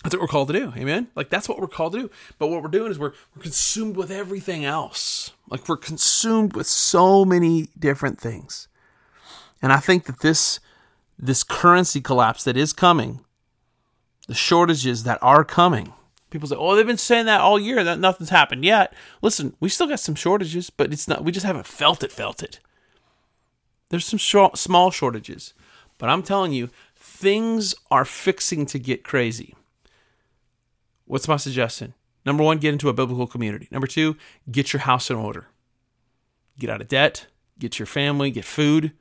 That's 0.02 0.14
what 0.14 0.22
we're 0.22 0.28
called 0.28 0.48
to 0.48 0.54
do. 0.54 0.72
Amen. 0.76 1.08
Like 1.16 1.30
that's 1.30 1.48
what 1.48 1.58
we're 1.58 1.66
called 1.66 1.94
to 1.94 2.02
do. 2.02 2.10
But 2.38 2.46
what 2.46 2.62
we're 2.62 2.68
doing 2.68 2.90
is 2.92 2.98
we're 2.98 3.12
we're 3.34 3.42
consumed 3.42 3.96
with 3.96 4.10
everything 4.10 4.64
else. 4.64 5.32
Like 5.50 5.68
we're 5.68 5.76
consumed 5.76 6.54
with 6.54 6.68
so 6.68 7.24
many 7.24 7.68
different 7.76 8.20
things. 8.20 8.68
And 9.60 9.72
I 9.72 9.78
think 9.78 10.04
that 10.04 10.20
this 10.20 10.60
this 11.18 11.42
currency 11.42 12.00
collapse 12.00 12.44
that 12.44 12.56
is 12.56 12.72
coming, 12.72 13.24
the 14.28 14.34
shortages 14.34 15.02
that 15.04 15.18
are 15.22 15.44
coming. 15.44 15.92
People 16.30 16.48
say, 16.48 16.56
"Oh, 16.56 16.76
they've 16.76 16.86
been 16.86 16.98
saying 16.98 17.26
that 17.26 17.40
all 17.40 17.58
year 17.58 17.82
that 17.82 17.98
nothing's 17.98 18.30
happened 18.30 18.64
yet." 18.64 18.94
Listen, 19.22 19.56
we 19.58 19.68
still 19.68 19.88
got 19.88 20.00
some 20.00 20.14
shortages, 20.14 20.70
but 20.70 20.92
it's 20.92 21.08
not 21.08 21.24
we 21.24 21.32
just 21.32 21.46
haven't 21.46 21.66
felt 21.66 22.04
it 22.04 22.12
felt 22.12 22.42
it. 22.44 22.60
There's 23.88 24.06
some 24.06 24.18
short, 24.18 24.58
small 24.58 24.90
shortages, 24.90 25.54
but 25.98 26.08
I'm 26.08 26.22
telling 26.22 26.52
you, 26.52 26.70
things 26.96 27.74
are 27.90 28.04
fixing 28.04 28.66
to 28.66 28.78
get 28.78 29.04
crazy. 29.04 29.54
What's 31.04 31.28
my 31.28 31.36
suggestion? 31.36 31.94
Number 32.24 32.42
one, 32.42 32.58
get 32.58 32.72
into 32.72 32.88
a 32.88 32.92
biblical 32.92 33.28
community. 33.28 33.68
Number 33.70 33.86
two, 33.86 34.16
get 34.50 34.72
your 34.72 34.80
house 34.80 35.10
in 35.10 35.16
order. 35.16 35.46
Get 36.58 36.70
out 36.70 36.80
of 36.80 36.88
debt, 36.88 37.26
get 37.58 37.78
your 37.78 37.86
family, 37.86 38.30
get 38.30 38.44
food, 38.44 38.92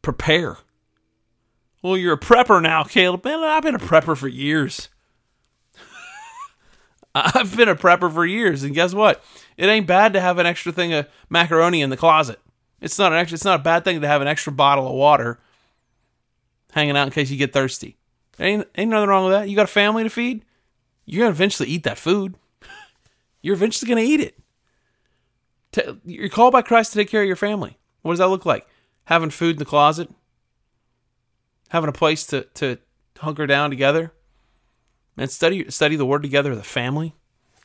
prepare. 0.00 0.56
Well, 1.82 1.96
you're 1.96 2.14
a 2.14 2.18
prepper 2.18 2.62
now, 2.62 2.84
Caleb. 2.84 3.24
Man, 3.24 3.40
I've 3.40 3.62
been 3.62 3.74
a 3.74 3.78
prepper 3.78 4.16
for 4.16 4.28
years. 4.28 4.88
I've 7.14 7.56
been 7.56 7.68
a 7.68 7.76
prepper 7.76 8.12
for 8.12 8.24
years, 8.24 8.62
and 8.62 8.74
guess 8.74 8.94
what? 8.94 9.22
It 9.56 9.66
ain't 9.66 9.86
bad 9.86 10.12
to 10.14 10.20
have 10.20 10.38
an 10.38 10.46
extra 10.46 10.72
thing 10.72 10.92
of 10.94 11.06
macaroni 11.28 11.82
in 11.82 11.90
the 11.90 11.96
closet. 11.96 12.40
It's 12.80 12.98
not 12.98 13.12
an 13.12 13.18
extra. 13.18 13.36
It's 13.36 13.44
not 13.44 13.60
a 13.60 13.62
bad 13.62 13.84
thing 13.84 14.00
to 14.00 14.06
have 14.06 14.22
an 14.22 14.28
extra 14.28 14.52
bottle 14.52 14.86
of 14.86 14.94
water 14.94 15.40
hanging 16.72 16.96
out 16.96 17.06
in 17.06 17.12
case 17.12 17.30
you 17.30 17.36
get 17.36 17.52
thirsty. 17.52 17.96
Ain't 18.38 18.66
ain't 18.76 18.90
nothing 18.90 19.08
wrong 19.08 19.24
with 19.24 19.32
that. 19.32 19.48
You 19.48 19.56
got 19.56 19.64
a 19.64 19.68
family 19.68 20.02
to 20.02 20.10
feed 20.10 20.44
you're 21.06 21.26
to 21.26 21.30
eventually 21.30 21.68
eat 21.68 21.84
that 21.84 21.98
food. 21.98 22.34
You're 23.40 23.54
eventually 23.54 23.94
to 23.94 24.00
eat 24.00 24.20
it. 24.20 24.36
You're 26.04 26.28
called 26.28 26.52
by 26.52 26.62
Christ 26.62 26.92
to 26.92 26.98
take 26.98 27.08
care 27.08 27.22
of 27.22 27.26
your 27.26 27.36
family. 27.36 27.78
What 28.02 28.12
does 28.12 28.18
that 28.18 28.28
look 28.28 28.44
like? 28.44 28.66
Having 29.04 29.30
food 29.30 29.56
in 29.56 29.58
the 29.58 29.64
closet, 29.64 30.10
having 31.68 31.88
a 31.88 31.92
place 31.92 32.26
to, 32.26 32.42
to 32.54 32.78
hunker 33.18 33.46
down 33.46 33.70
together, 33.70 34.12
and 35.16 35.30
study 35.30 35.70
study 35.70 35.96
the 35.96 36.06
Word 36.06 36.22
together 36.22 36.50
as 36.50 36.58
a 36.58 36.64
family. 36.64 37.14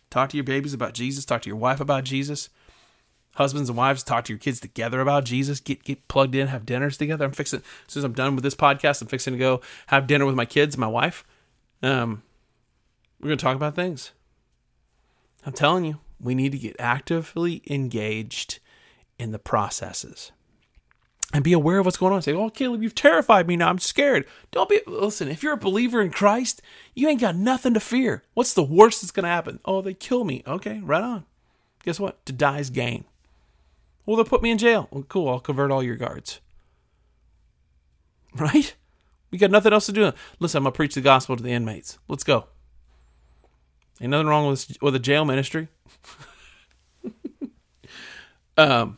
Talk 0.09 0.29
to 0.29 0.37
your 0.37 0.43
babies 0.43 0.73
about 0.73 0.93
Jesus. 0.93 1.25
Talk 1.25 1.41
to 1.43 1.49
your 1.49 1.57
wife 1.57 1.79
about 1.79 2.03
Jesus. 2.03 2.49
Husbands 3.35 3.69
and 3.69 3.77
wives, 3.77 4.03
talk 4.03 4.25
to 4.25 4.33
your 4.33 4.39
kids 4.39 4.59
together 4.59 4.99
about 4.99 5.23
Jesus. 5.23 5.59
Get 5.59 5.83
get 5.83 6.07
plugged 6.07 6.35
in, 6.35 6.47
have 6.47 6.65
dinners 6.65 6.97
together. 6.97 7.25
I'm 7.25 7.31
fixing 7.31 7.59
as 7.59 7.93
soon 7.93 8.01
as 8.01 8.03
I'm 8.05 8.13
done 8.13 8.35
with 8.35 8.43
this 8.43 8.55
podcast, 8.55 9.01
I'm 9.01 9.07
fixing 9.07 9.33
to 9.33 9.39
go 9.39 9.61
have 9.87 10.07
dinner 10.07 10.25
with 10.25 10.35
my 10.35 10.45
kids, 10.45 10.77
my 10.77 10.87
wife. 10.87 11.23
Um, 11.81 12.23
we're 13.21 13.29
to 13.29 13.37
talk 13.37 13.55
about 13.55 13.75
things. 13.75 14.11
I'm 15.45 15.53
telling 15.53 15.85
you, 15.85 15.99
we 16.19 16.35
need 16.35 16.51
to 16.51 16.57
get 16.57 16.75
actively 16.79 17.63
engaged 17.67 18.59
in 19.17 19.31
the 19.31 19.39
processes 19.39 20.31
and 21.33 21.43
be 21.43 21.53
aware 21.53 21.79
of 21.79 21.85
what's 21.85 21.97
going 21.97 22.13
on. 22.13 22.21
Say, 22.21 22.33
oh, 22.33 22.49
Caleb, 22.49 22.83
you've 22.83 22.95
terrified 22.95 23.47
me 23.47 23.55
now. 23.55 23.69
I'm 23.69 23.79
scared. 23.79 24.25
Don't 24.51 24.69
be, 24.69 24.81
listen, 24.85 25.29
if 25.29 25.41
you're 25.41 25.53
a 25.53 25.57
believer 25.57 26.01
in 26.01 26.11
Christ, 26.11 26.61
you 26.93 27.07
ain't 27.07 27.21
got 27.21 27.35
nothing 27.35 27.73
to 27.73 27.79
fear. 27.79 28.23
What's 28.33 28.53
the 28.53 28.63
worst 28.63 29.01
that's 29.01 29.11
going 29.11 29.23
to 29.23 29.29
happen? 29.29 29.59
Oh, 29.65 29.81
they 29.81 29.93
kill 29.93 30.23
me. 30.23 30.43
Okay, 30.45 30.79
right 30.83 31.03
on. 31.03 31.25
Guess 31.83 31.99
what? 31.99 32.23
To 32.25 32.33
die 32.33 32.59
is 32.59 32.69
gain. 32.69 33.05
Well, 34.05 34.15
they'll 34.15 34.25
put 34.25 34.41
me 34.41 34.51
in 34.51 34.57
jail. 34.57 34.87
Well, 34.91 35.03
cool. 35.03 35.29
I'll 35.29 35.39
convert 35.39 35.71
all 35.71 35.83
your 35.83 35.95
guards. 35.95 36.39
Right? 38.33 38.75
We 39.29 39.37
got 39.37 39.51
nothing 39.51 39.73
else 39.73 39.87
to 39.87 39.91
do. 39.91 40.13
Listen, 40.39 40.59
I'm 40.59 40.63
to 40.63 40.71
preach 40.71 40.95
the 40.95 41.01
gospel 41.01 41.35
to 41.35 41.43
the 41.43 41.51
inmates. 41.51 41.99
Let's 42.07 42.23
go. 42.23 42.45
Ain't 43.99 44.11
nothing 44.11 44.27
wrong 44.27 44.47
with 44.47 44.77
with 44.81 44.95
a 44.95 44.99
jail 44.99 45.25
ministry. 45.25 45.67
um. 48.57 48.97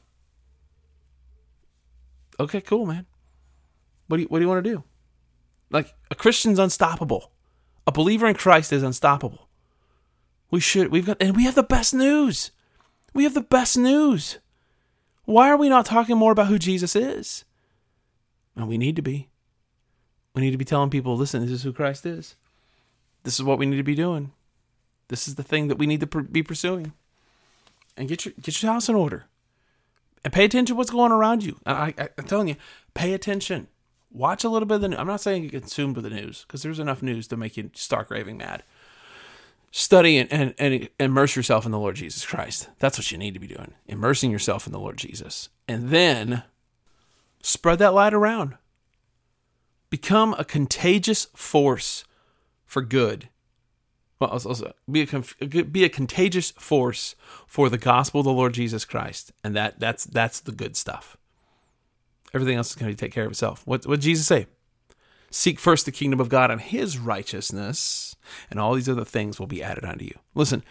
Okay, 2.40 2.62
cool, 2.62 2.86
man. 2.86 3.06
What 4.08 4.18
do 4.18 4.24
you 4.24 4.28
What 4.28 4.38
do 4.38 4.46
you 4.46 4.50
want 4.50 4.64
to 4.64 4.70
do? 4.70 4.84
Like 5.70 5.94
a 6.10 6.16
Christian's 6.16 6.60
unstoppable. 6.60 7.32
A 7.86 7.92
believer 7.92 8.28
in 8.28 8.36
Christ 8.36 8.72
is 8.72 8.84
unstoppable. 8.84 9.50
We 10.50 10.60
should. 10.60 10.90
We've 10.90 11.06
got, 11.06 11.18
and 11.20 11.36
we 11.36 11.46
have 11.46 11.56
the 11.56 11.64
best 11.64 11.94
news. 11.94 12.52
We 13.14 13.24
have 13.24 13.34
the 13.34 13.42
best 13.42 13.78
news. 13.78 14.38
Why 15.26 15.50
are 15.50 15.58
we 15.58 15.70
not 15.70 15.86
talking 15.86 16.18
more 16.18 16.32
about 16.32 16.48
who 16.48 16.60
Jesus 16.60 16.96
is? 16.96 17.46
And 18.56 18.68
we 18.68 18.78
need 18.78 18.96
to 18.98 19.02
be. 19.02 19.30
We 20.36 20.42
need 20.42 20.52
to 20.52 20.58
be 20.58 20.66
telling 20.66 20.90
people, 20.90 21.16
listen, 21.16 21.42
this 21.42 21.52
is 21.52 21.64
who 21.64 21.74
Christ 21.74 22.06
is. 22.06 22.36
This 23.24 23.36
is 23.36 23.44
what 23.44 23.58
we 23.58 23.66
need 23.66 23.78
to 23.78 23.84
be 23.84 23.96
doing. 23.96 24.32
This 25.08 25.28
is 25.28 25.36
the 25.36 25.44
thing 25.44 25.68
that 25.68 25.78
we 25.78 25.88
need 25.88 26.00
to 26.02 26.08
pr- 26.08 26.22
be 26.22 26.44
pursuing. 26.44 26.94
And 27.96 28.10
get 28.10 28.26
your 28.26 28.34
get 28.42 28.62
your 28.62 28.72
house 28.72 28.90
in 28.90 28.96
order. 28.96 29.26
And 30.24 30.34
pay 30.34 30.46
attention 30.46 30.68
to 30.68 30.76
what's 30.76 30.90
going 30.90 31.12
around 31.12 31.44
you. 31.44 31.60
I, 31.66 31.94
I, 31.98 32.10
am 32.18 32.26
telling 32.26 32.48
you, 32.48 32.56
pay 32.94 33.14
attention. 33.14 33.68
Watch 34.10 34.44
a 34.44 34.50
little 34.50 34.66
bit 34.66 34.76
of 34.76 34.82
the 34.82 34.90
news. 34.90 35.00
I'm 35.00 35.08
not 35.08 35.22
saying 35.22 35.48
get 35.48 35.62
consumed 35.62 35.96
with 35.96 36.06
the 36.06 36.10
news 36.10 36.44
because 36.48 36.64
there's 36.64 36.80
enough 36.80 37.04
news 37.04 37.28
to 37.28 37.38
make 37.38 37.58
you 37.58 37.70
stark 37.74 38.10
raving 38.10 38.38
mad. 38.38 38.64
Study 39.76 40.20
and, 40.20 40.32
and, 40.32 40.54
and 40.60 40.88
immerse 41.00 41.36
yourself 41.36 41.66
in 41.66 41.72
the 41.72 41.80
Lord 41.80 41.96
Jesus 41.96 42.24
Christ. 42.24 42.70
That's 42.78 43.00
what 43.00 43.12
you 43.12 43.18
need 43.18 43.34
to 43.34 43.40
be 43.40 43.48
doing. 43.48 43.74
Immersing 43.88 44.30
yourself 44.30 44.68
in 44.68 44.72
the 44.72 44.80
Lord 44.80 44.98
Jesus. 44.98 45.50
And 45.68 45.90
then 45.90 46.44
spread 47.42 47.80
that 47.80 47.96
light 47.96 48.14
around. 48.14 48.56
Become 49.90 50.36
a 50.38 50.46
contagious 50.46 51.26
force 51.34 52.04
for 52.66 52.84
good 52.84 53.30
well, 54.20 54.30
also 54.30 54.74
be 54.90 55.02
a 55.02 55.46
be 55.64 55.84
a 55.84 55.90
contagious 55.90 56.52
force 56.52 57.16
for 57.46 57.70
the 57.70 57.78
gospel 57.78 58.22
of 58.22 58.26
the 58.26 58.32
Lord 58.32 58.54
Jesus 58.54 58.86
Christ, 58.86 59.34
and 59.44 59.56
that 59.56 59.80
that's 59.80 60.06
that's 60.06 60.40
the 60.40 60.54
good 60.54 60.78
stuff. 60.78 61.18
Everything 62.34 62.58
else 62.58 62.70
is 62.70 62.76
going 62.76 62.92
to 62.92 62.98
take 62.98 63.12
care 63.12 63.26
of 63.26 63.32
itself. 63.32 63.64
What 63.66 63.86
what 63.86 64.00
Jesus 64.00 64.26
say? 64.26 64.48
Seek 65.36 65.60
first 65.60 65.88
the 65.88 65.92
kingdom 65.92 66.20
of 66.20 66.30
God 66.30 66.52
and 66.52 66.62
His 66.62 67.00
righteousness, 67.00 68.16
and 68.52 68.60
all 68.60 68.76
these 68.76 68.88
other 68.88 69.04
things 69.04 69.40
will 69.40 69.48
be 69.48 69.64
added 69.64 69.84
unto 69.84 70.06
you. 70.06 70.14
Listen, 70.36 70.64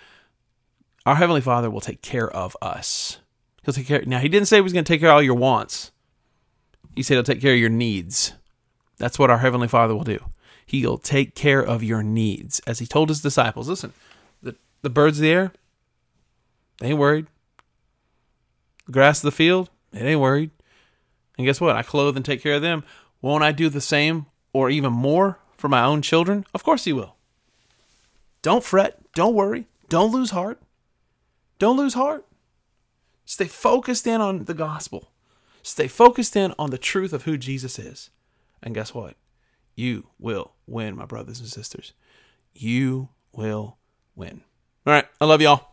our 1.05 1.17
heavenly 1.17 1.41
Father 1.41 1.69
will 1.69 1.81
take 1.81 2.01
care 2.01 2.31
of 2.31 2.57
us. 2.63 3.19
He'll 3.65 3.75
take 3.75 3.89
care. 3.89 4.05
Now, 4.07 4.21
He 4.21 4.29
didn't 4.29 4.47
say 4.47 4.59
He 4.59 4.63
was 4.63 4.73
going 4.73 4.85
to 4.85 4.93
take 4.93 5.01
care 5.01 5.11
of 5.11 5.17
all 5.17 5.23
your 5.23 5.35
wants. 5.35 5.91
He 6.95 7.03
said 7.03 7.15
He'll 7.15 7.25
take 7.25 7.41
care 7.41 7.55
of 7.55 7.59
your 7.59 7.71
needs. 7.71 8.35
That's 8.99 9.19
what 9.19 9.31
our 9.31 9.39
heavenly 9.39 9.67
Father 9.67 9.97
will 9.97 10.05
do. 10.05 10.25
He'll 10.65 10.97
take 10.97 11.35
care 11.35 11.61
of 11.61 11.83
your 11.83 12.05
needs. 12.05 12.61
As 12.61 12.79
he 12.79 12.87
told 12.87 13.09
his 13.09 13.21
disciples, 13.21 13.69
listen, 13.69 13.93
the, 14.45 14.55
the 14.83 14.91
birds 14.91 15.19
of 15.19 15.23
the 15.23 15.31
air, 15.31 15.53
they 16.79 16.91
ain't 16.91 16.99
worried. 16.99 17.27
The 18.87 18.93
grass 18.93 19.19
of 19.19 19.25
the 19.25 19.37
field, 19.37 19.71
it 19.93 20.03
ain't 20.03 20.21
worried. 20.21 20.51
And 21.37 21.47
guess 21.49 21.61
what? 21.61 21.75
I 21.75 21.83
clothe 21.83 22.15
and 22.15 22.25
take 22.25 22.43
care 22.43 22.55
of 22.55 22.63
them. 22.63 22.85
Won't 23.21 23.43
I 23.43 23.51
do 23.51 23.69
the 23.69 23.81
same 23.81 24.27
or 24.53 24.71
even 24.71 24.93
more 24.93 25.39
for 25.57 25.69
my 25.69 25.83
own 25.83 26.03
children? 26.03 26.45
Of 26.55 26.65
course 26.65 26.85
he 26.85 26.93
will. 26.93 27.17
Don't 28.43 28.65
fret. 28.65 28.99
Don't 29.15 29.35
worry. 29.35 29.67
Don't 29.89 30.13
lose 30.13 30.31
heart. 30.31 30.61
Don't 31.59 31.77
lose 31.77 31.95
heart. 31.95 32.27
Stay 33.25 33.47
focused 33.47 34.07
in 34.07 34.21
on 34.21 34.45
the 34.45 34.55
gospel. 34.55 35.11
Stay 35.63 35.87
focused 35.87 36.35
in 36.35 36.53
on 36.59 36.71
the 36.71 36.79
truth 36.79 37.13
of 37.13 37.23
who 37.23 37.39
Jesus 37.39 37.79
is. 37.79 38.11
And 38.63 38.75
guess 38.75 38.93
what? 38.93 39.15
You 39.75 40.09
will 40.19 40.53
win, 40.67 40.97
my 40.97 41.07
brothers 41.07 41.41
and 41.41 41.49
sisters. 41.49 41.93
You 42.53 43.09
will 43.33 43.79
win. 44.15 44.43
All 44.87 44.93
right. 44.93 45.07
I 45.21 45.25
love 45.25 45.41
y'all. 45.41 45.69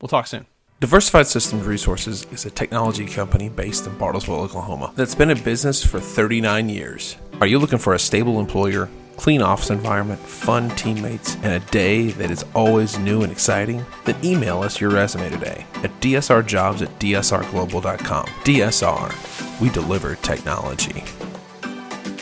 We'll 0.00 0.08
talk 0.08 0.26
soon. 0.26 0.46
Diversified 0.78 1.26
Systems 1.26 1.64
Resources 1.64 2.26
is 2.30 2.44
a 2.44 2.50
technology 2.50 3.06
company 3.06 3.48
based 3.48 3.86
in 3.86 3.94
Bartlesville, 3.94 4.40
Oklahoma, 4.40 4.92
that's 4.94 5.14
been 5.14 5.30
in 5.30 5.42
business 5.42 5.82
for 5.82 5.98
39 5.98 6.68
years. 6.68 7.16
Are 7.40 7.46
you 7.46 7.58
looking 7.58 7.78
for 7.78 7.94
a 7.94 7.98
stable 7.98 8.40
employer, 8.40 8.90
clean 9.16 9.40
office 9.40 9.70
environment, 9.70 10.20
fun 10.20 10.68
teammates, 10.76 11.36
and 11.36 11.54
a 11.54 11.60
day 11.70 12.08
that 12.08 12.30
is 12.30 12.44
always 12.54 12.98
new 12.98 13.22
and 13.22 13.32
exciting? 13.32 13.86
Then 14.04 14.22
email 14.22 14.60
us 14.60 14.78
your 14.78 14.90
resume 14.90 15.30
today 15.30 15.64
at 15.76 15.98
dsrjobs 16.02 16.82
at 16.82 16.98
dsrglobal.com. 16.98 18.26
DSR, 18.26 19.60
we 19.62 19.70
deliver 19.70 20.16
technology. 20.16 21.04